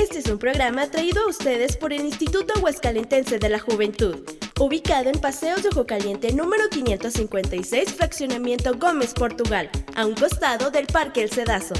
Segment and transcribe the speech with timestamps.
[0.00, 4.16] Este es un programa traído a ustedes por el Instituto Huescalentense de la Juventud,
[4.58, 10.86] ubicado en Paseos de Ojo Caliente número 556, Fraccionamiento Gómez, Portugal, a un costado del
[10.86, 11.74] Parque El Cedazo.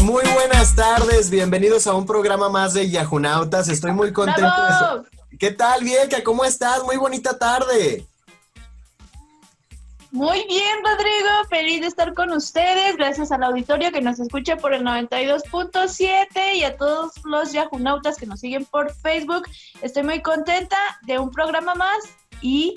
[0.00, 3.68] Muy buenas tardes, bienvenidos a un programa más de Yahunautas.
[3.68, 4.40] Estoy muy contento.
[4.40, 5.04] ¡Bravo!
[5.38, 6.24] ¿Qué tal, Bielka?
[6.24, 6.82] ¿Cómo estás?
[6.82, 8.08] Muy bonita tarde.
[10.10, 11.28] Muy bien, Rodrigo.
[11.50, 12.96] Feliz de estar con ustedes.
[12.96, 18.26] Gracias al auditorio que nos escucha por el 92.7 y a todos los yahunautas que
[18.26, 19.46] nos siguen por Facebook.
[19.82, 21.98] Estoy muy contenta de un programa más
[22.40, 22.74] y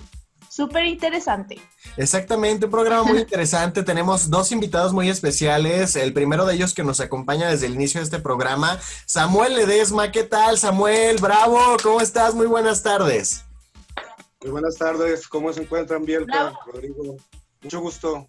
[0.49, 1.61] súper interesante.
[1.95, 3.83] Exactamente, un programa muy interesante.
[3.83, 5.95] Tenemos dos invitados muy especiales.
[5.95, 10.11] El primero de ellos que nos acompaña desde el inicio de este programa, Samuel Ledesma.
[10.11, 11.17] ¿Qué tal, Samuel?
[11.21, 12.35] Bravo, ¿cómo estás?
[12.35, 13.45] Muy buenas tardes.
[14.41, 16.53] Muy buenas tardes, ¿cómo se encuentran, Bielka.
[16.65, 17.17] Rodrigo?
[17.61, 18.27] Mucho gusto.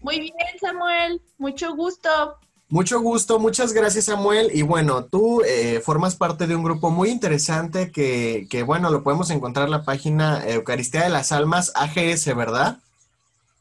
[0.00, 1.20] Muy bien, Samuel.
[1.36, 2.38] Mucho gusto.
[2.70, 4.50] Mucho gusto, muchas gracias Samuel.
[4.54, 9.02] Y bueno, tú eh, formas parte de un grupo muy interesante que, que, bueno, lo
[9.02, 12.78] podemos encontrar en la página Eucaristía de las Almas, AGS, ¿verdad?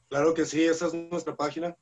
[0.10, 1.76] Claro que sí, esa es nuestra página.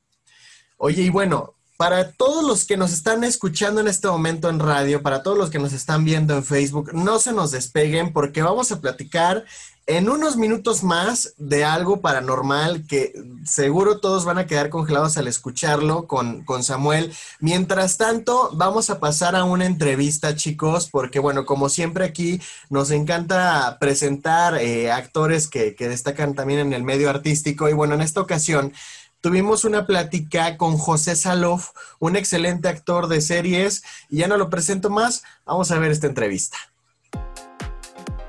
[0.78, 5.00] Oye, y bueno, para todos los que nos están escuchando en este momento en radio,
[5.00, 8.72] para todos los que nos están viendo en Facebook, no se nos despeguen porque vamos
[8.72, 9.44] a platicar
[9.86, 13.12] en unos minutos más de algo paranormal que
[13.44, 17.14] seguro todos van a quedar congelados al escucharlo con, con Samuel.
[17.38, 22.40] Mientras tanto, vamos a pasar a una entrevista, chicos, porque bueno, como siempre aquí
[22.70, 27.94] nos encanta presentar eh, actores que, que destacan también en el medio artístico y bueno,
[27.94, 28.72] en esta ocasión
[29.20, 34.50] tuvimos una plática con José Salof, un excelente actor de series, y ya no lo
[34.50, 36.58] presento más, vamos a ver esta entrevista.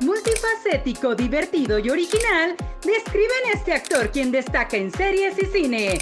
[0.02, 5.98] Multifacético, divertido y original, describen este actor quien destaca en series y cine.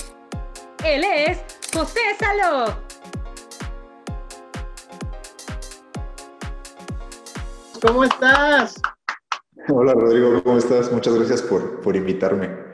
[0.83, 1.39] Él es
[1.73, 2.75] José Salof.
[7.81, 8.75] ¿Cómo estás?
[9.69, 10.91] Hola Rodrigo, ¿cómo estás?
[10.91, 12.66] Muchas gracias por, por invitarme.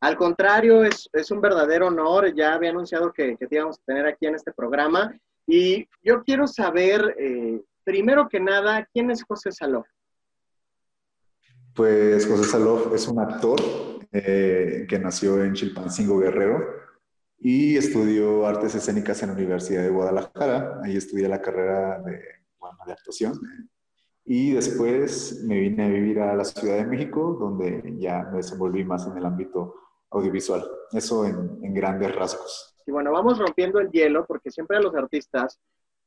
[0.00, 2.34] Al contrario, es, es, un verdadero honor.
[2.34, 5.14] Ya había anunciado que, que, te íbamos a tener aquí en este programa.
[5.46, 9.86] Y yo quiero saber, eh, primero que nada, ¿quién es José Salof?
[11.74, 13.60] Pues José Salof es un actor
[14.12, 16.64] eh, que nació en Chilpancingo Guerrero
[17.38, 20.80] y estudió artes escénicas en la Universidad de Guadalajara.
[20.82, 22.20] Ahí estudié la carrera de,
[22.58, 23.38] bueno, de actuación.
[24.24, 28.84] Y después me vine a vivir a la Ciudad de México, donde ya me desenvolví
[28.84, 29.74] más en el ámbito
[30.10, 30.68] audiovisual.
[30.92, 32.74] Eso en, en grandes rasgos.
[32.86, 35.60] Y bueno, vamos rompiendo el hielo porque siempre a los artistas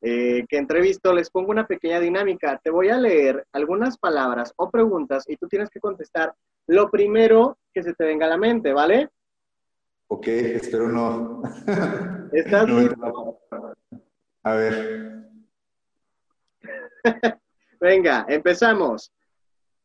[0.06, 2.60] eh, que entrevisto les pongo una pequeña dinámica.
[2.62, 6.34] Te voy a leer algunas palabras o preguntas y tú tienes que contestar
[6.68, 9.10] lo primero que se te venga a la mente, ¿vale?
[10.08, 11.42] Ok, espero no.
[12.34, 13.40] ¿Estás no listo?
[14.44, 15.24] A ver.
[17.80, 19.10] Venga, empezamos.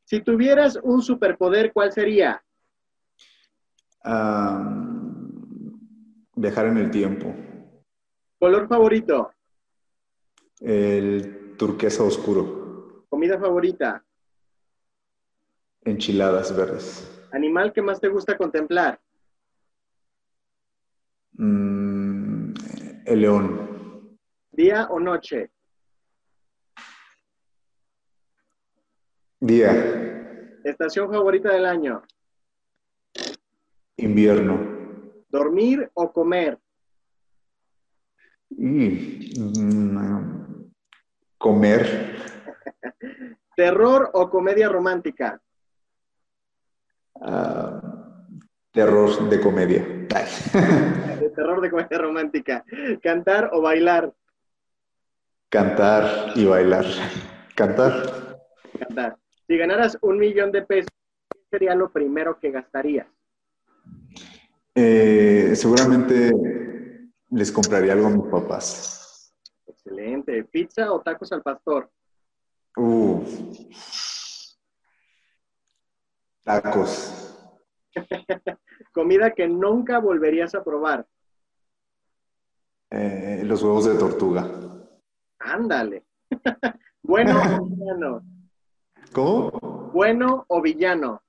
[0.02, 2.42] Si tuvieras un superpoder, ¿cuál sería?
[4.04, 5.28] Um,
[6.36, 7.34] viajar en el tiempo.
[8.38, 9.32] ¿Color favorito?
[10.60, 13.04] El turquesa oscuro.
[13.09, 14.04] ¿Comida favorita?
[15.82, 17.22] Enchiladas verdes.
[17.32, 19.00] ¿Animal que más te gusta contemplar?
[21.32, 22.54] Mm,
[23.06, 24.19] el león.
[24.53, 25.50] ¿Día o noche?
[29.41, 29.70] Día.
[30.65, 32.03] ¿Estación favorita del año?
[33.98, 34.60] Invierno.
[35.28, 36.56] ¿Dormir o comer?
[38.50, 40.70] Y, mm,
[41.36, 42.14] comer.
[43.56, 45.41] ¿Terror o comedia romántica?
[47.14, 47.81] Uh,
[48.70, 49.84] terror de comedia.
[51.20, 52.65] de terror de comedia romántica.
[53.03, 54.15] ¿Cantar o bailar?
[55.48, 56.84] Cantar y bailar.
[57.56, 58.38] Cantar.
[58.78, 59.19] Cantar.
[59.48, 60.92] Si ganaras un millón de pesos,
[61.32, 63.09] ¿qué sería lo primero que gastarías?
[64.74, 66.32] Eh, seguramente
[67.30, 69.32] les compraría algo a mis papás.
[69.66, 70.44] Excelente.
[70.44, 71.91] ¿Pizza o tacos al pastor?
[72.76, 73.24] Uh,
[76.44, 77.34] tacos.
[78.92, 81.06] Comida que nunca volverías a probar.
[82.91, 84.48] Eh, los huevos de tortuga.
[85.38, 86.04] Ándale.
[87.03, 88.22] bueno o villano.
[89.12, 89.50] ¿Cómo?
[89.92, 91.22] Bueno o villano.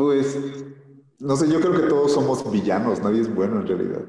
[0.00, 0.34] Pues,
[1.18, 4.00] no sé, yo creo que todos somos villanos, nadie es bueno en realidad.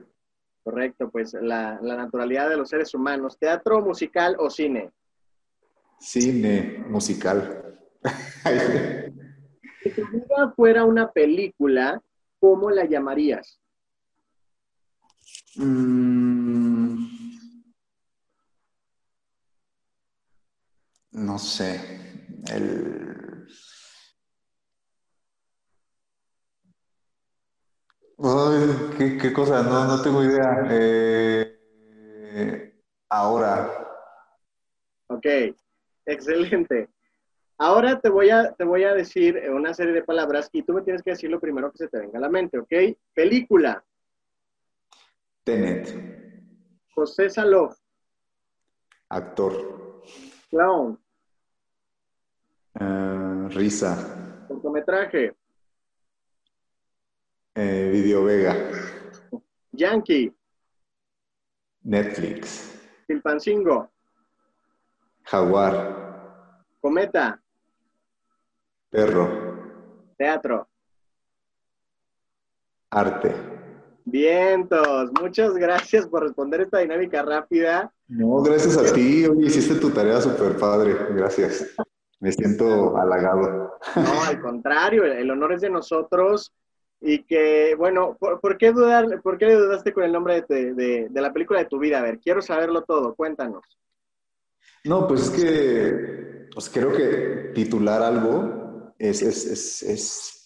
[0.64, 3.38] Correcto, pues la, la naturalidad de los seres humanos.
[3.38, 4.90] ¿Teatro, musical o cine?
[6.00, 7.78] Cine, musical.
[9.84, 12.02] Si tu vida fuera una película,
[12.40, 13.60] ¿cómo la llamarías?
[15.58, 17.06] Mm,
[21.12, 21.82] no sé.
[22.50, 23.46] El...
[28.24, 29.64] Ay, ¿qué, qué cosa?
[29.64, 30.68] No, no tengo idea.
[30.70, 31.58] Eh,
[33.10, 33.68] ahora.
[35.08, 35.26] Ok,
[36.06, 36.90] excelente.
[37.58, 40.84] Ahora te voy, a, te voy a decir una serie de palabras y tú me
[40.84, 42.72] tienes que decir lo primero que se te venga a la mente, ¿ok?
[43.14, 43.84] Película.
[45.44, 45.90] Tenet.
[46.94, 47.76] José Salof.
[49.10, 50.04] Actor.
[50.50, 51.00] Clown.
[52.80, 54.46] Eh, risa.
[54.48, 55.36] Cortometraje.
[57.56, 58.56] Eh, Video Vega.
[59.74, 60.34] Yankee.
[61.84, 62.80] Netflix.
[63.08, 63.90] Silpancingo.
[65.24, 66.64] Jaguar.
[66.80, 67.42] Cometa.
[68.90, 69.60] Perro.
[70.18, 70.70] Teatro.
[72.90, 73.36] Arte.
[74.06, 75.12] Vientos.
[75.22, 77.92] Muchas gracias por responder esta dinámica rápida.
[78.08, 79.26] No, gracias a ti.
[79.26, 80.96] Oye, hiciste tu tarea súper padre.
[81.12, 81.76] Gracias.
[82.20, 83.78] Me siento halagado.
[83.96, 86.54] No, al contrario, el, el honor es de nosotros.
[87.02, 91.22] Y que, bueno, ¿por, qué dudar, por qué dudaste con el nombre de, de- de
[91.22, 91.98] la película de tu vida?
[92.00, 93.64] A ver, quiero saberlo todo, cuéntanos.
[94.86, 100.38] No, pues es que pues creo que titular algo es, es, es, es-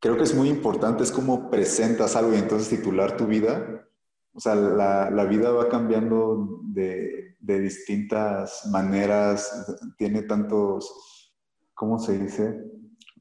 [0.00, 3.86] creo que es muy importante, es como presentas algo y entonces titular tu vida.
[4.32, 9.66] O sea, la, la vida va cambiando de, de distintas maneras,
[9.98, 11.32] tiene tantos,
[11.74, 12.62] ¿cómo se dice?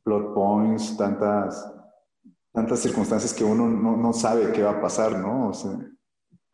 [0.04, 1.72] Plot points, tantas,
[2.56, 5.52] tantas circunstancias que uno no, no sabe qué va a pasar, ¿no?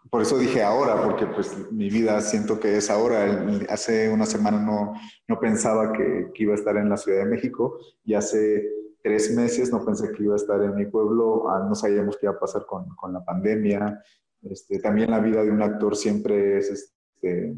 [0.10, 3.46] Por eso dije ahora, porque pues mi vida siento que es ahora.
[3.70, 4.94] Hace una semana no,
[5.28, 8.68] no pensaba que, que iba a estar en la Ciudad de México y hace
[9.04, 11.50] tres meses no pensé que iba a estar en mi pueblo.
[11.50, 14.04] Ah, no sabíamos qué iba a pasar con, con la pandemia.
[14.42, 17.56] Este, también la vida de un actor siempre es este,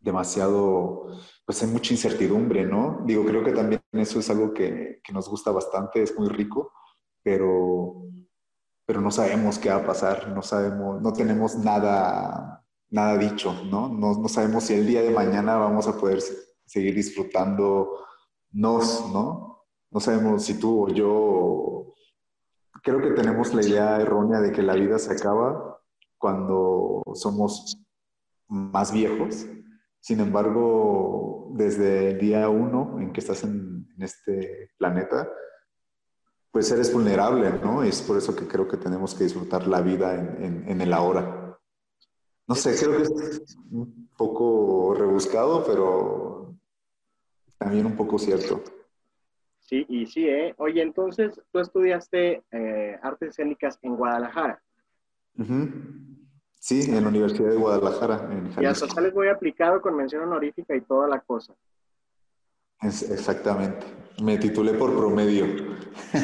[0.00, 1.06] demasiado,
[1.46, 3.02] pues hay mucha incertidumbre, ¿no?
[3.06, 6.72] Digo, creo que también eso es algo que, que nos gusta bastante, es muy rico,
[7.28, 8.04] pero
[8.86, 13.86] pero no sabemos qué va a pasar, no sabemos, no tenemos nada, nada dicho, ¿no?
[13.90, 14.14] ¿no?
[14.18, 16.34] No sabemos si el día de mañana vamos a poder se-
[16.64, 17.90] seguir disfrutando
[18.50, 19.66] nos, ¿no?
[19.90, 21.94] No sabemos si tú o yo,
[22.82, 25.78] creo que tenemos la idea errónea de que la vida se acaba
[26.16, 27.76] cuando somos
[28.48, 29.44] más viejos.
[30.00, 35.28] Sin embargo, desde el día uno en que estás en, en este planeta,
[36.50, 37.82] pues eres vulnerable, ¿no?
[37.82, 40.92] Es por eso que creo que tenemos que disfrutar la vida en, en- en el
[40.92, 41.58] ahora.
[42.46, 46.54] No sé, creo que es un poco rebuscado, pero
[47.58, 48.62] también un poco cierto.
[49.60, 50.54] Sí, y sí, ¿eh?
[50.56, 54.62] Oye, entonces tú estudiaste eh, artes escénicas en Guadalajara.
[56.58, 60.74] Sí, en la Universidad de Guadalajara, en Y hasta sales muy aplicado con mención honorífica
[60.74, 61.54] y toda la cosa.
[62.80, 63.86] Es- exactamente.
[64.22, 65.46] Me titulé por promedio.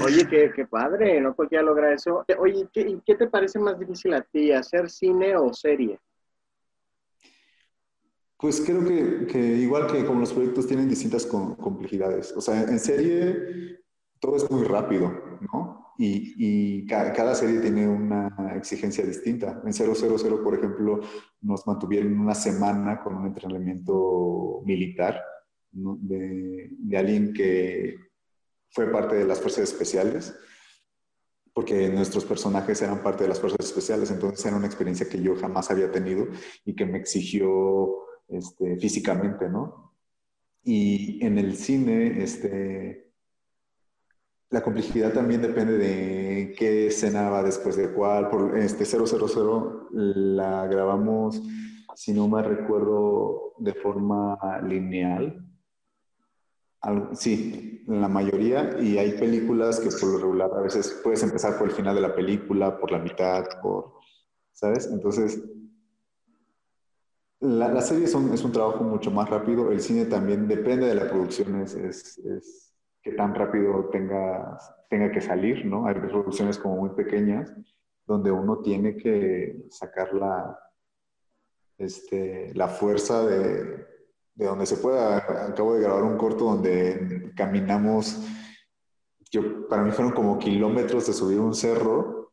[0.04, 2.24] Oye, qué, qué padre, no cualquiera logra eso.
[2.38, 5.98] Oye, ¿qué, te parece más difícil a ti, hacer cine o serie?
[8.36, 12.32] Pues creo que, que igual que como los proyectos tienen distintas com- complejidades.
[12.36, 13.78] O sea, en serie
[14.20, 15.12] todo es muy rápido,
[15.52, 15.94] ¿no?
[15.96, 19.62] Y, y ca- cada serie tiene una exigencia distinta.
[19.64, 21.00] En 000, por ejemplo,
[21.40, 25.22] nos mantuvieron una semana con un entrenamiento militar.
[25.74, 27.96] De, de alguien que
[28.70, 30.34] fue parte de las fuerzas especiales,
[31.52, 35.36] porque nuestros personajes eran parte de las fuerzas especiales, entonces era una experiencia que yo
[35.36, 36.26] jamás había tenido
[36.64, 39.92] y que me exigió este, físicamente, ¿no?
[40.64, 43.12] Y en el cine, este,
[44.50, 48.30] la complejidad también depende de qué escena va después de cuál.
[48.30, 49.04] Por este 000
[49.90, 51.42] la grabamos,
[51.94, 55.43] si no me recuerdo, de forma lineal.
[56.84, 58.78] Al- sí, la mayoría.
[58.80, 62.02] Y hay películas que por lo regular a veces puedes empezar por el final de
[62.02, 63.94] la película, por la mitad, por,
[64.52, 64.86] ¿sabes?
[64.92, 65.42] Entonces,
[67.40, 69.72] la, la serie es un, trabajo mucho más rápido.
[69.72, 74.58] El cine también depende de la producción, es, es, es qué tan rápido tenga,
[74.90, 75.86] tenga que salir, ¿no?
[75.86, 77.52] Hay producciones como muy pequeñas
[78.06, 80.58] donde uno tiene que sacar la,
[81.78, 83.93] este, la fuerza de,
[84.34, 85.18] de donde se pueda.
[85.48, 88.20] Acabo de grabar un corto donde caminamos,
[89.30, 92.32] yo, para mí fueron como kilómetros de subir un cerro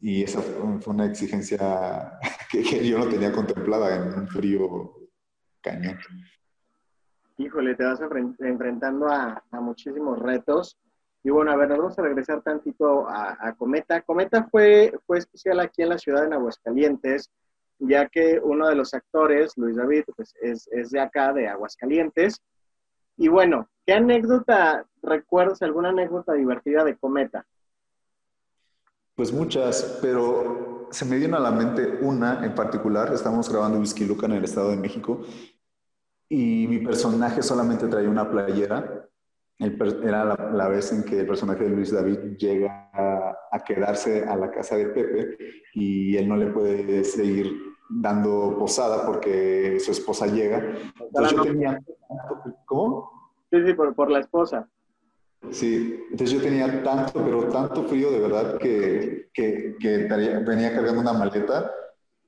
[0.00, 2.18] y esa fue una exigencia
[2.50, 5.08] que, que yo no tenía contemplada en un frío
[5.60, 5.98] cañón.
[7.38, 10.78] Híjole, te vas enfren- enfrentando a, a muchísimos retos.
[11.22, 14.00] Y bueno, a ver, nos vamos a regresar tantito a, Cometa.
[14.02, 17.30] Cometa fue, fue especial aquí en la ciudad de Aguascalientes,
[17.78, 22.40] ya que uno de los actores, Luis David, pues es, es de acá, de Aguascalientes.
[23.16, 27.46] Y bueno, ¿qué anécdota recuerdas, alguna anécdota divertida de Cometa?
[29.14, 33.12] Pues muchas, pero se me viene a la mente una en particular.
[33.12, 35.24] Estamos grabando Whisky Luca en el Estado de México
[36.28, 39.08] y mi personaje solamente traía una playera.
[39.58, 44.50] era la, vez en que el personaje de Luis David llega a, quedarse a la
[44.50, 45.38] casa de Pepe
[45.72, 50.74] y él no le puede seguir dando posada porque su esposa llega.
[51.00, 51.80] Entonces yo tenía...
[52.64, 53.10] ¿Cómo?
[53.50, 54.68] Sí, sí, por, por la esposa.
[55.50, 59.76] Sí, entonces yo tenía tanto, pero tanto frío de verdad que, que,
[60.46, 61.70] venía cargando una maleta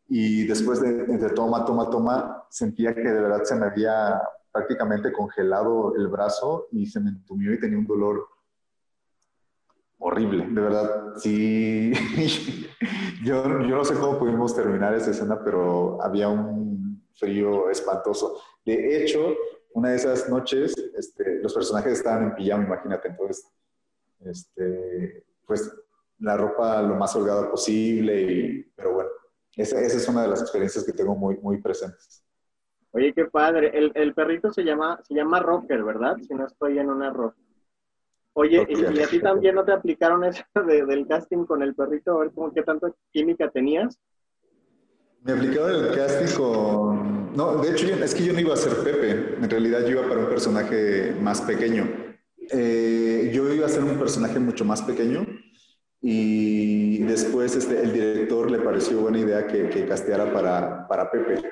[0.09, 4.23] y después de, de, toma, toma, toma, sentía que de verdad se me había
[4.53, 8.27] prácticamente congelado el brazo y se me entumió y tenía un dolor
[9.99, 11.15] horrible, de verdad.
[11.17, 11.93] Sí,
[13.25, 18.41] yo, yo no sé cómo pudimos terminar esa escena, pero había un frío espantoso.
[18.65, 19.35] De hecho,
[19.73, 23.47] una de esas noches, este, los personajes estaban en pijama, imagínate, entonces,
[24.21, 25.73] este, pues
[26.21, 29.11] la ropa lo más holgada posible, y, pero bueno,
[29.57, 32.25] esa, esa, es una de las experiencias que tengo muy, muy presentes.
[32.93, 33.71] Oye, qué padre.
[33.75, 36.17] El, el, perrito se llama, se llama Rocker, ¿verdad?
[36.27, 37.35] Si no estoy en un error.
[38.41, 42.13] Oye, y, a ti también no te aplicaron eso del casting con el perrito?
[42.13, 43.99] A ver, ¿cómo, ¿qué tanta química tenías?
[45.25, 47.35] Me aplicaron el casting con...
[47.35, 49.35] No, de hecho, es que yo no iba a ser Pepe.
[49.43, 51.89] En realidad yo iba para un personaje más pequeño.
[52.53, 55.27] Eh, yo iba a ser un personaje mucho más pequeño
[56.01, 61.43] y después este, el director le pareció buena idea que, que casteara para, para Pepe.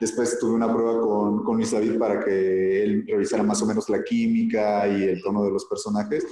[0.00, 3.86] Después tuve una prueba con, con Luis David para que él revisara más o menos
[3.90, 6.26] la química y el tono de los personajes.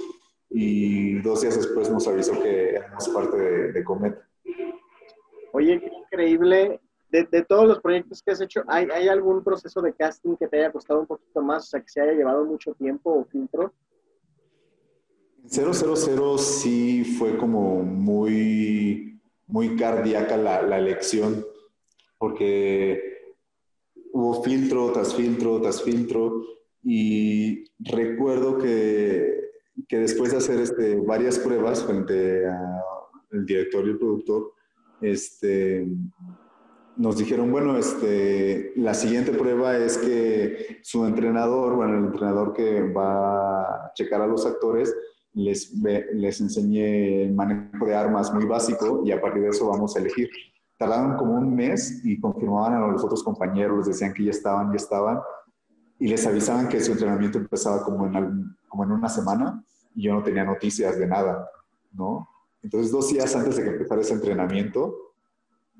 [0.49, 4.27] Y dos días después nos avisó que éramos parte de, de Cometa.
[5.53, 6.81] Oye, qué increíble.
[7.11, 10.47] De, de, todos los proyectos que has hecho, ¿hay, ¿hay, algún proceso de casting que
[10.47, 13.25] te haya costado un poquito más, o sea, que se haya llevado mucho tiempo o
[13.25, 13.73] filtro?
[15.45, 21.43] 000 sí fue como muy, muy cardíaca la, la elección,
[22.19, 23.18] porque
[24.19, 26.43] hubo filtro tras filtro tras filtro,
[26.83, 29.51] y recuerdo que,
[29.87, 34.53] que después de hacer este, varias pruebas frente al director y el productor,
[35.01, 35.87] este,
[36.95, 42.81] nos dijeron, bueno, este, la siguiente prueba es que su entrenador, bueno, el entrenador que
[42.81, 44.93] va a checar a los actores,
[45.33, 45.73] les,
[46.13, 49.99] les enseñe el manejo de armas muy básico y a partir de eso vamos a
[49.99, 50.29] elegir.
[50.79, 54.69] Tardaron como un mes y confirmaban a los otros compañeros, les decían que ya estaban,
[54.69, 55.19] ya estaban,
[55.99, 59.61] y les avisaban que su entrenamiento empezaba como en, como en una semana
[59.93, 61.49] y yo no tenía noticias de nada,
[61.91, 62.29] ¿no?
[62.63, 64.95] Entonces, dos días antes de que empezara ese entrenamiento,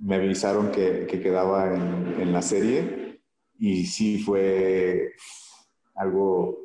[0.02, 3.22] me avisaron que, que quedaba en, en, la serie
[3.58, 5.14] y sí fue
[5.96, 6.58] algo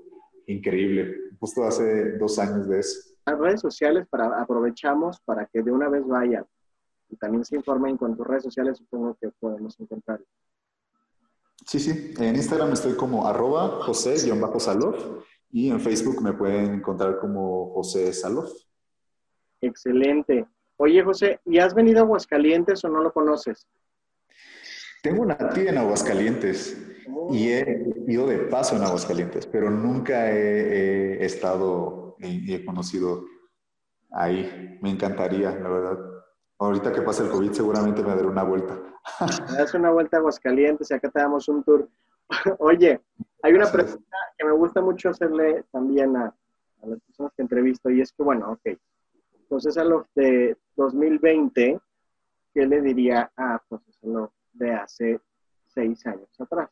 [0.49, 1.15] increíble.
[1.39, 2.99] Justo hace dos años de eso.
[3.27, 6.45] Las redes sociales para, aprovechamos para que de una vez vayan
[7.09, 10.21] y también se informen con tus redes sociales, supongo que podemos encontrar.
[11.67, 12.15] Sí, sí.
[12.19, 18.51] En Instagram estoy como arroba José-Salof y en Facebook me pueden encontrar como José Salof.
[19.61, 20.47] Excelente.
[20.77, 23.67] Oye, José, ¿y has venido a Aguascalientes o no lo conoces?
[25.01, 26.77] Tengo una tía en Aguascalientes
[27.31, 33.25] y he ido de paso en Aguascalientes, pero nunca he, estado y he conocido
[34.11, 34.79] ahí.
[34.83, 35.99] Me encantaría, la verdad.
[36.65, 38.79] Ahorita que pasa el COVID seguramente me daré una vuelta.
[39.57, 41.89] Das una vuelta a Aguascalientes y acá te damos un tour.
[42.59, 43.01] Oye,
[43.43, 46.35] hay una pregunta que me gusta mucho hacerle también a,
[46.83, 48.79] a las personas que entrevisto y es que, bueno, ok,
[49.45, 51.79] entonces, a los de 2020,
[52.53, 55.21] ¿qué le diría a pues, lo de hace
[55.67, 56.71] seis años atrás?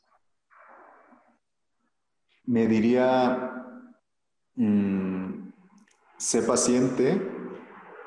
[2.45, 3.67] Me diría,
[4.57, 5.53] mm,
[6.17, 7.21] sé paciente,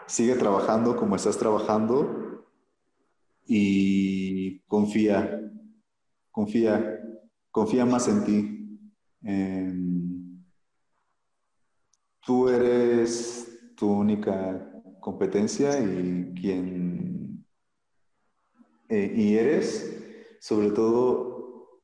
[0.08, 2.46] sigue trabajando como estás trabajando
[3.46, 5.42] y confía,
[6.32, 7.00] confía,
[7.52, 8.52] confía más en ti.
[12.26, 17.46] tú eres tu única competencia y quien
[18.90, 21.82] eh, y eres, sobre todo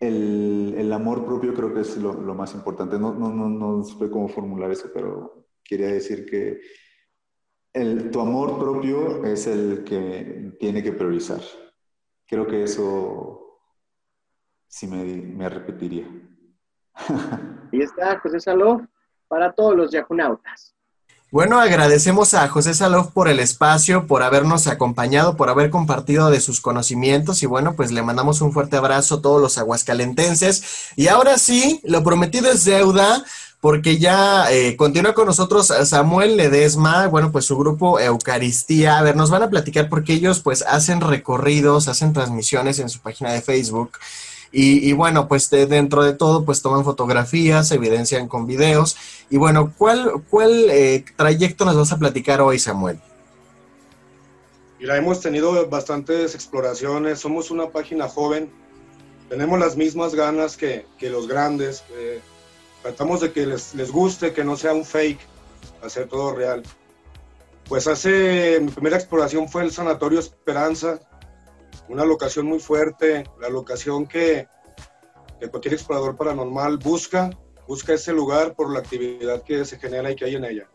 [0.00, 2.98] el, el, amor propio creo que es lo, más importante.
[2.98, 6.60] No, no, no, no sé cómo formular eso, pero quería decir que
[7.72, 11.40] el, tu amor propio es el que tiene que priorizar.
[12.26, 13.60] Creo que eso
[14.66, 16.06] sí me, me repetiría.
[17.72, 18.86] Ahí está José Salov
[19.28, 20.77] para todos los yajunautas.
[21.30, 26.40] Bueno, agradecemos a José Salov por el espacio, por habernos acompañado, por haber compartido de
[26.40, 30.62] sus conocimientos y bueno, pues le mandamos un fuerte abrazo a todos los aguascalentenses.
[30.96, 33.22] Y ahora sí, lo prometido es deuda
[33.60, 38.98] porque ya eh, continúa con nosotros Samuel Ledesma, bueno, pues su grupo Eucaristía.
[38.98, 43.00] A ver, nos van a platicar porque ellos pues hacen recorridos, hacen transmisiones en su
[43.00, 43.98] página de Facebook.
[44.50, 48.96] Y, bueno, pues dentro de todo, pues toman fotografías, evidencian con videos.
[49.28, 52.98] Y bueno, ¿cuál, cuál eh, trayecto nos vas a platicar hoy, Samuel?
[54.78, 58.50] Mira, hemos tenido bastantes exploraciones, somos una página joven,
[59.28, 62.20] tenemos las mismas ganas que, que los grandes, eh,
[62.82, 65.20] tratamos de que les, les, guste, que no sea un fake,
[65.82, 66.62] hacer todo real.
[67.68, 71.00] Pues hace, mi primera exploración fue el Sanatorio Esperanza,
[71.88, 74.46] una locación muy fuerte, la locación que,
[75.50, 77.30] cualquier explorador paranormal busca,
[77.66, 80.68] busca ese lugar por la actividad que se genera y que hay en ella.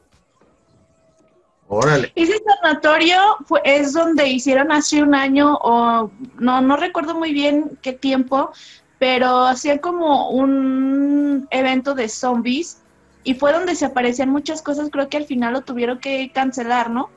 [1.67, 2.11] Órale.
[2.15, 7.77] Ese sanatorio fue, es donde hicieron hace un año, o no, no recuerdo muy bien
[7.81, 8.51] qué tiempo,
[8.99, 12.81] pero hacían como un evento de zombies
[13.23, 16.89] y fue donde se aparecían muchas cosas, creo que al final lo tuvieron que cancelar,
[16.89, 17.09] ¿no?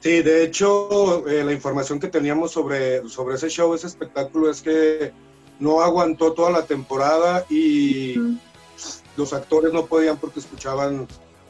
[0.00, 4.62] Sí, de hecho, eh, la información que teníamos sobre, sobre ese show, ese espectáculo, es
[4.62, 5.12] que
[5.58, 8.14] no aguantó toda la temporada y
[9.16, 11.06] los actores no podían porque escuchaban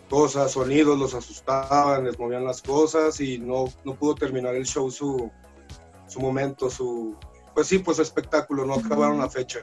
[0.08, 4.90] cosas, sonidos, los asustaban, les movían las cosas y no, no pudo terminar el show
[4.90, 5.30] su,
[6.08, 7.14] su momento, su,
[7.54, 9.60] pues sí, pues espectáculo, no acabaron la fecha.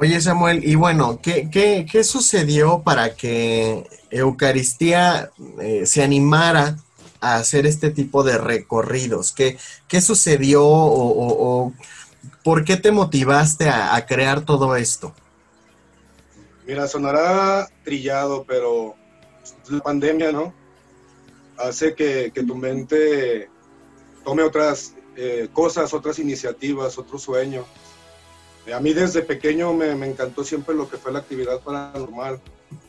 [0.00, 5.30] Oye Samuel, y bueno, ¿qué, qué, qué sucedió para que Eucaristía
[5.60, 6.76] eh, se animara
[7.20, 9.32] a hacer este tipo de recorridos?
[9.32, 11.72] ¿Qué, qué sucedió o,
[12.44, 15.14] por qué te motivaste a, crear todo esto?
[16.66, 18.94] Mira, sonará trillado, pero
[19.70, 20.52] la pandemia, ¿no?
[21.56, 23.48] Hace que, tu mente
[24.24, 27.64] tome otras eh, cosas, otras iniciativas, otro sueño.
[28.72, 32.40] A mí desde pequeño me, me encantó siempre lo que fue la actividad paranormal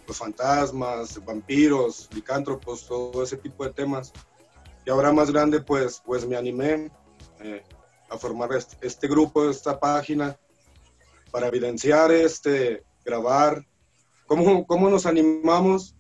[0.10, 4.12] los fantasmas, vampiros, licántropos, todo ese tipo de temas.
[4.90, 6.90] Y ahora más grande, pues, pues me animé
[7.42, 7.64] eh,
[8.10, 8.50] a formar
[8.82, 10.36] este, grupo, esta página,
[11.30, 13.64] para evidenciar, este, grabar.
[14.26, 15.96] ¿Cómo, ¿Cómo nos animamos?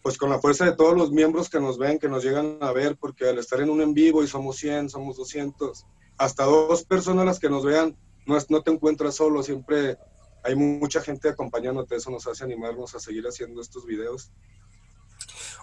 [0.00, 2.70] Pues con la fuerza de todos los miembros que nos ven, que nos llegan a
[2.70, 5.84] ver, porque al estar en un en vivo y somos 100, somos 200,
[6.18, 9.98] hasta dos personas las que nos vean, no, no te encuentras solo, siempre
[10.44, 14.30] hay mucha gente acompañándote, eso nos hace animarnos a seguir haciendo estos videos.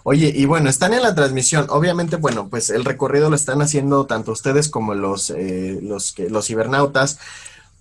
[0.08, 1.66] Oye, y bueno, están en la transmisión.
[1.68, 6.30] Obviamente, bueno, pues el recorrido lo están haciendo tanto ustedes como los, eh, los, que,
[6.30, 7.18] los cibernautas,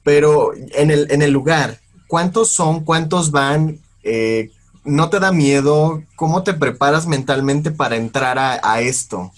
[0.01, 2.83] pero en el, en el lugar, ¿cuántos son?
[2.83, 3.79] ¿Cuántos van?
[4.01, 4.49] Eh,
[4.83, 6.01] ¿No te da miedo?
[6.15, 9.31] ¿Cómo te preparas mentalmente para entrar a, esto?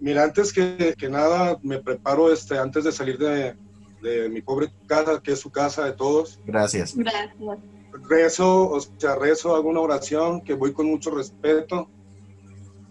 [0.00, 3.56] Mira, antes que, que, nada, me preparo este, antes de salir de,
[4.00, 6.38] de mi pobre casa, que es su casa de todos.
[6.46, 6.94] Gracias.
[6.94, 7.34] Gracias.
[8.08, 11.88] Rezo, o sea, rezo, hago una oración que voy con mucho respeto,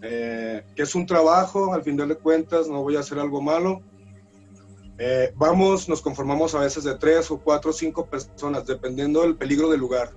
[0.02, 3.82] eh, que es un trabajo, al final de cuentas, no voy a hacer algo malo.
[4.98, 9.36] Eh, vamos, nos conformamos a veces de tres o cuatro o cinco personas, dependiendo del
[9.36, 10.10] peligro del lugar.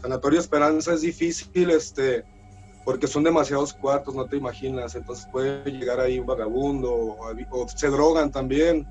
[0.00, 2.24] Sanatorio Esperanza es difícil, este,
[2.84, 4.94] porque son demasiados cuartos, no te imaginas.
[4.94, 8.86] Entonces puede llegar ahí un vagabundo o se drogan también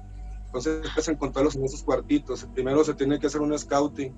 [0.47, 2.47] entonces que encontrarlos en esos cuartitos.
[2.53, 4.13] Primero se tiene que hacer un scouting.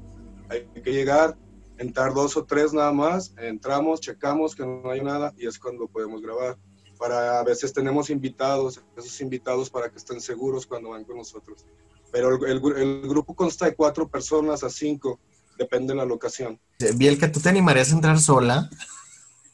[0.50, 1.38] Hay que llegar,
[1.78, 5.88] entrar dos o tres nada más, entramos, checamos que no hay nada y es cuando
[5.88, 6.58] podemos grabar.
[6.98, 11.66] Para a veces tenemos invitados, esos invitados para que estén seguros cuando van con nosotros.
[12.12, 15.20] Pero el, el, grupo consta de cuatro personas a cinco,
[15.58, 16.60] depende de la locación.
[16.78, 18.70] que ¿tú te animarías a entrar sola?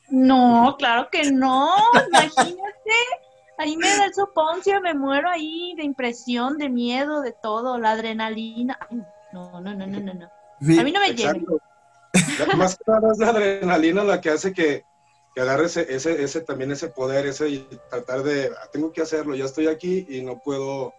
[0.09, 1.71] No, claro que no,
[2.07, 2.91] imagínate.
[3.57, 7.91] Ahí me da el soponcio, me muero ahí de impresión, de miedo, de todo, la
[7.91, 8.77] adrenalina.
[9.31, 10.34] no, no, no, no, no, no.
[10.61, 11.33] A mí no me llega.
[12.55, 14.83] Más que nada es la adrenalina la que hace que,
[15.33, 19.35] que agarre ese, ese, también ese poder, ese y tratar de, ah, tengo que hacerlo,
[19.35, 20.93] ya estoy aquí y no puedo,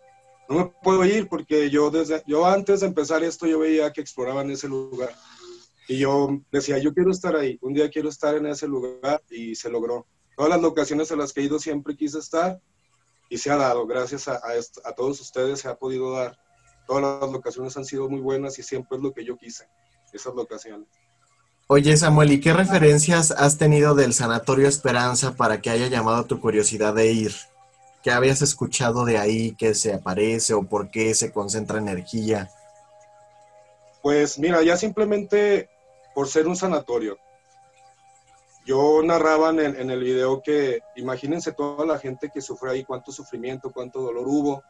[0.49, 4.03] no me puedo ir porque yo desde, yo antes de empezar esto yo veía que
[4.03, 5.14] exploraban ese lugar
[5.88, 9.55] y yo decía, yo quiero estar ahí, un día quiero estar en ese lugar y
[9.55, 12.61] se logró todas las locaciones a las que he ido siempre quise estar
[13.29, 14.40] y se ha dado, gracias a,
[14.85, 16.38] a, todos ustedes se ha podido dar.
[16.87, 19.68] Todas las locaciones han sido muy buenas y siempre es lo que yo quise,
[20.12, 20.88] esas locaciones.
[21.68, 26.40] Oye Samuel, ¿y qué referencias has tenido del Sanatorio Esperanza para que haya llamado tu
[26.40, 27.33] curiosidad de ir?
[28.05, 32.49] ¿Qué habías escuchado de ahí que se aparece o por qué se concentra energía?
[34.01, 35.68] Pues mira, ya simplemente
[36.14, 37.18] por ser un sanatorio.
[38.64, 42.85] Yo narraba en el, en el video que imagínense toda la gente que sufre ahí,
[42.85, 44.62] cuánto sufrimiento, cuánto dolor hubo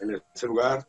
[0.00, 0.86] en ese lugar.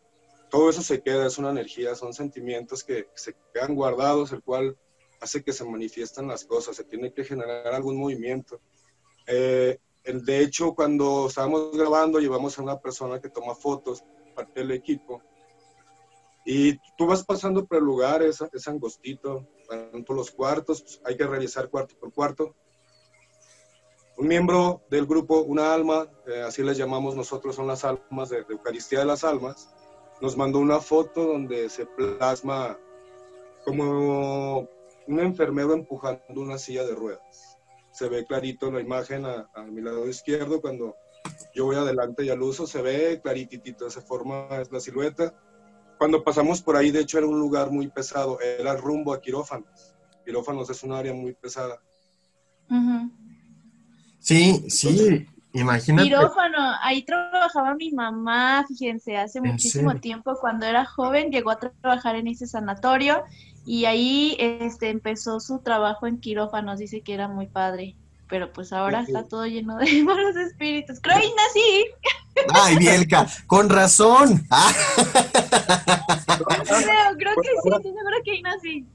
[0.54, 4.78] Todo eso se queda, es una energía, son sentimientos que se quedan guardados, el cual
[5.20, 8.62] hace que se manifiestan las cosas, se tiene que generar algún movimiento.
[9.26, 14.04] Eh, de hecho, cuando estábamos grabando, llevamos a una persona que toma fotos,
[14.36, 15.24] parte del equipo,
[16.46, 21.18] y tú vas pasando por el lugar, es, angostito, van por los cuartos, pues, hay
[21.18, 22.56] que revisar cuarto por cuarto.
[24.18, 28.46] Un miembro del grupo, una alma, eh, así les llamamos nosotros, son las almas de,
[28.48, 29.74] Eucaristía de las Almas,
[30.21, 32.78] nos mandó una foto donde se plasma
[33.65, 34.67] como
[35.08, 37.58] un enfermero empujando una silla de ruedas.
[37.91, 40.95] Se ve clarito la imagen a, a mi lado izquierdo, cuando
[41.54, 45.34] yo voy adelante y al uso, se ve clarititito, esa forma es la silueta
[46.04, 49.95] cuando pasamos por ahí, de hecho, era un lugar muy pesado, era rumbo a quirófanos.
[50.26, 51.82] Quirófanos es un área muy pesada.
[54.19, 56.10] Sí, sí, imagínate.
[56.10, 62.16] Quirófano, ahí trabajaba mi mamá, fíjense, hace muchísimo tiempo, cuando era joven, llegó a trabajar
[62.16, 63.24] en ese sanatorio
[63.66, 67.96] y ahí este, empezó su trabajo en quirófanos, dice que era muy padre
[68.34, 71.00] pero pues ahora está todo lleno de malos espíritus.
[71.00, 71.86] Creo que nací.
[72.52, 74.44] Ay, Bielka, con razón.
[76.26, 78.88] creo, creo que sí, estoy segura que ahí nací.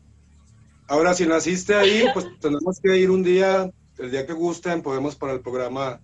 [0.88, 5.14] Ahora, si naciste ahí, pues tenemos que ir un día, el día que gusten, podemos
[5.14, 6.00] para el programa,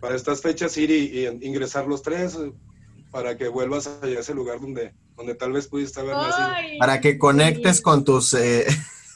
[0.00, 2.38] para estas fechas ir y, ingresar los tres
[3.10, 6.78] para que vuelvas a ese lugar donde, donde tal vez pudiste haber nacido.
[6.78, 8.34] Para que conectes con tus...
[8.34, 8.66] Eh,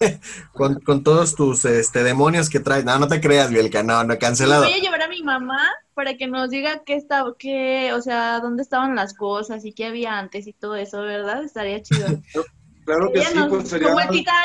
[0.52, 2.84] con, con, todos tus este, demonios que traes.
[2.84, 4.64] No, no te creas, Bielka, no, no, cancelado.
[4.64, 8.40] Voy a llevar a mi mamá para que nos diga qué estaba, qué, o sea,
[8.40, 11.44] dónde estaban las cosas y qué había antes y todo eso, ¿verdad?
[11.44, 12.06] Estaría chido.
[12.84, 13.88] Claro que sí, pues sería,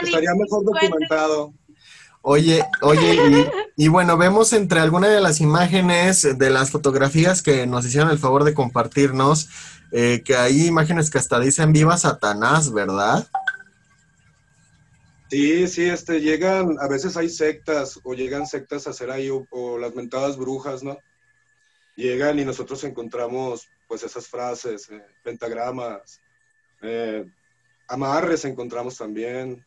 [0.01, 1.53] estaría mejor documentado.
[2.21, 3.47] Oye, oye, y,
[3.85, 8.19] y, bueno, vemos entre algunas de las imágenes de las fotografías que nos hicieron el
[8.19, 9.49] favor de compartirnos,
[9.91, 13.27] eh, que hay imágenes que hasta dicen viva Satanás, ¿verdad?
[15.29, 19.77] Sí, sí, este, llegan, a veces hay sectas o llegan sectas a hacer ahí o,
[19.77, 20.97] las mentadas brujas, ¿no?
[21.95, 26.19] Llegan y nosotros encontramos pues esas frases, eh, pentagramas,
[26.81, 27.25] eh,
[27.87, 29.63] amarres encontramos también,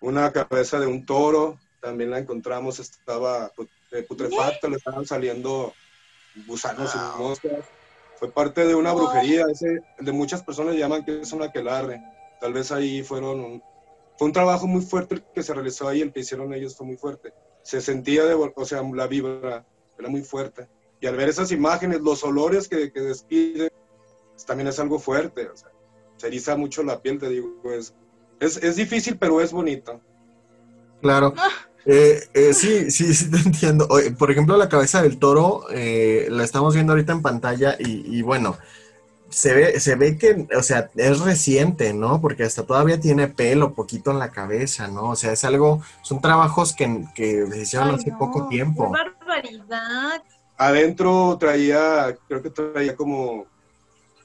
[0.00, 3.50] una cabeza de un toro también la encontramos, estaba
[3.90, 5.72] eh, putrefacta, le estaban saliendo
[6.46, 7.64] gusanos y moscas.
[8.18, 12.02] Fue parte de una brujería, ese, de muchas personas llaman que es una aquelarre.
[12.40, 13.62] Tal vez ahí fueron
[14.20, 16.86] fue un trabajo muy fuerte el que se realizó ahí, el que hicieron ellos fue
[16.86, 17.32] muy fuerte.
[17.62, 19.64] Se sentía, de, o sea, la vibra
[19.98, 20.68] era muy fuerte.
[21.00, 23.70] Y al ver esas imágenes, los olores que, que despiden,
[24.32, 25.48] pues, también es algo fuerte.
[25.48, 25.70] O sea,
[26.18, 27.48] se eriza mucho la piel, te digo.
[27.72, 27.94] Es,
[28.40, 30.00] es, es difícil, pero es bonito.
[31.00, 31.34] Claro.
[31.86, 33.88] Eh, eh, sí, sí, sí, te entiendo.
[34.18, 38.22] Por ejemplo, la cabeza del toro eh, la estamos viendo ahorita en pantalla y, y
[38.22, 38.58] bueno,
[39.30, 42.20] se ve, se ve que, o sea, es reciente, ¿no?
[42.20, 45.10] Porque hasta todavía tiene pelo poquito en la cabeza, ¿no?
[45.10, 48.92] O sea, es algo, son trabajos que, que se hicieron hace poco tiempo.
[48.92, 50.22] ¡Qué barbaridad!
[50.58, 53.46] Adentro traía, creo que traía como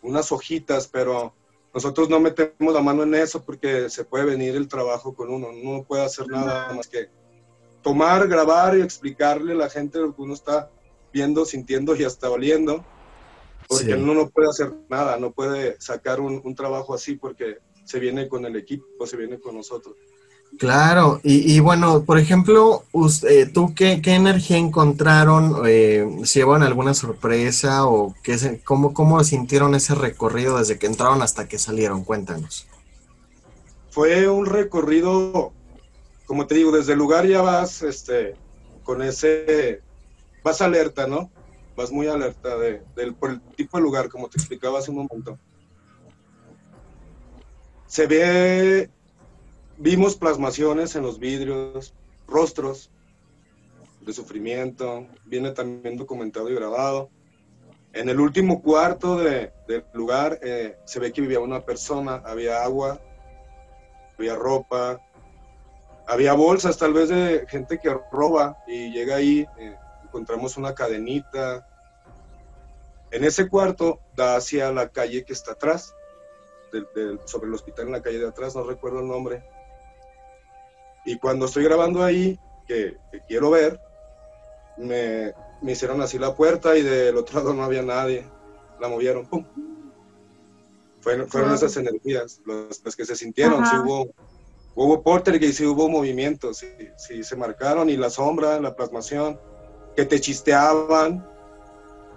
[0.01, 1.33] unas hojitas, pero
[1.75, 5.49] nosotros no metemos la mano en eso porque se puede venir el trabajo con uno,
[5.51, 7.09] no puede hacer nada más que
[7.83, 10.71] tomar, grabar y explicarle a la gente lo que uno está
[11.13, 12.83] viendo, sintiendo y hasta oliendo
[13.67, 18.27] porque uno no puede hacer nada, no puede sacar un, trabajo así porque se viene
[18.27, 19.95] con el equipo, se viene con nosotros.
[20.57, 25.63] Claro, y, bueno, por ejemplo, usted, ¿tú qué, qué, energía encontraron?
[25.65, 31.21] Eh, ¿Si llevan alguna sorpresa o qué, cómo, cómo sintieron ese recorrido desde que entraron
[31.21, 32.03] hasta que salieron?
[32.03, 32.67] Cuéntanos.
[33.89, 35.51] Fue un recorrido,
[36.25, 38.35] como te digo, desde el lugar ya vas este,
[38.83, 39.81] con ese,
[40.43, 41.29] vas alerta, ¿no?
[41.75, 42.81] vas muy alerta de,
[43.19, 45.37] por el tipo de lugar, como te explicaba hace un momento.
[47.87, 48.89] Se ve,
[49.77, 51.93] vimos plasmaciones en los vidrios,
[52.27, 52.91] rostros
[54.01, 57.09] de sufrimiento, viene también documentado y grabado.
[57.93, 62.63] En el último cuarto de, del lugar eh, se ve que vivía una persona, había
[62.63, 62.99] agua,
[64.17, 65.01] había ropa,
[66.07, 71.67] había bolsas tal vez de gente que roba y llega ahí, eh, encontramos una cadenita.
[73.11, 75.95] En ese cuarto da hacia la calle que está atrás,
[77.25, 79.43] sobre el hospital en la calle de atrás, no recuerdo el nombre.
[81.05, 83.79] Y cuando estoy grabando ahí, que, quiero ver,
[84.77, 88.25] me, me, hicieron así la puerta y del otro lado no había nadie.
[88.79, 89.45] La movieron, ¡pum!
[91.05, 93.63] fueron, fueron esas energías las, las que se sintieron.
[93.63, 93.71] Ajá.
[93.71, 94.09] Sí hubo,
[94.73, 97.89] hubo poltergeist, sí hubo movimientos, sí, sí se marcaron.
[97.89, 99.39] Y la sombra, la plasmación,
[99.95, 101.25] que te chisteaban.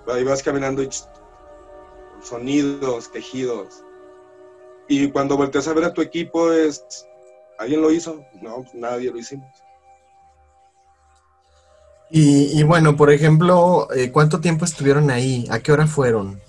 [0.06, 0.88] Ahí vas caminando y
[2.22, 3.84] sonidos, tejidos.
[4.88, 7.06] Y cuando volteas a ver a tu equipo, es.
[7.58, 8.24] ¿Alguien lo hizo?
[8.40, 9.48] No, nadie lo hicimos.
[12.10, 15.46] Y, y bueno, por ejemplo, eh, ¿cuánto tiempo estuvieron ahí?
[15.50, 16.40] ¿A qué hora fueron?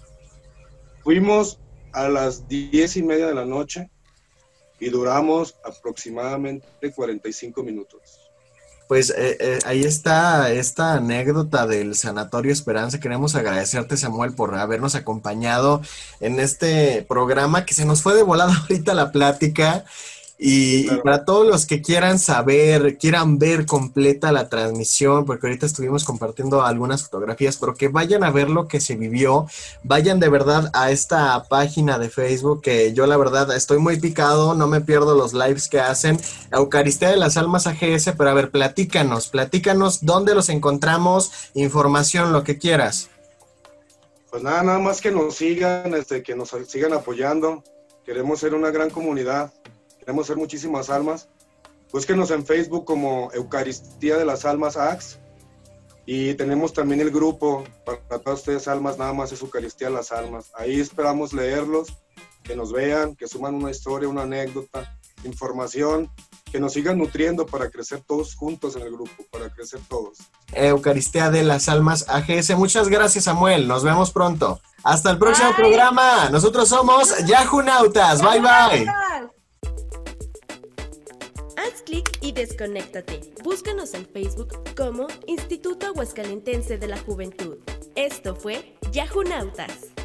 [1.03, 1.59] Fuimos
[1.91, 3.89] a las diez y media de la noche
[4.79, 8.19] y duramos aproximadamente 45 minutos.
[8.87, 12.99] Pues eh, eh, ahí está esta anécdota del Sanatorio Esperanza.
[12.99, 15.81] Queremos agradecerte, Samuel, por habernos acompañado
[16.19, 19.85] en este programa que se nos fue de volada ahorita la plática.
[20.41, 20.99] Y, Claro.
[20.99, 26.05] y para todos los que quieran saber, quieran ver completa la transmisión, porque ahorita estuvimos
[26.05, 29.47] compartiendo algunas fotografías, pero que vayan a ver lo que se vivió,
[29.83, 34.55] vayan de verdad a esta página de Facebook, que yo la verdad estoy muy picado,
[34.55, 36.17] no me pierdo los lives que hacen,
[36.53, 42.45] Eucaristía de las Almas AGS, pero a ver, platícanos, platícanos dónde los encontramos, información, lo
[42.45, 43.09] que quieras.
[44.31, 47.61] Pues nada, nada más que nos sigan, este, que nos sigan apoyando.
[48.05, 49.51] Queremos ser una gran comunidad,
[50.09, 51.29] queremos ser muchísimas almas.
[51.93, 55.19] Búsquenos en Facebook como Eucaristía de las Almas AX.
[56.07, 60.11] Y tenemos también el grupo para todas ustedes almas, nada más es Eucaristía de las
[60.11, 60.49] Almas.
[60.55, 61.89] Ahí esperamos leerlos,
[62.41, 66.09] que nos vean, que suman una historia, una anécdota, información,
[66.51, 70.17] que nos sigan nutriendo para crecer todos juntos en el grupo, para crecer todos.
[70.53, 72.57] Eucaristía de las Almas AGS.
[72.57, 73.67] Muchas gracias, Samuel.
[73.67, 74.59] Nos vemos pronto.
[74.83, 75.57] Hasta el próximo Bye.
[75.57, 76.29] programa.
[76.31, 78.23] Nosotros somos Yahunautas.
[78.23, 79.38] Bye bye.
[81.59, 83.19] Haz clic y desconéctate.
[83.43, 87.57] Búscanos en Facebook como Instituto Aguascalentense de la Juventud.
[87.95, 89.98] Esto fue Yahunautas.